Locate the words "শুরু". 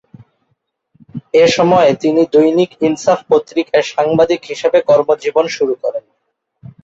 5.55-5.73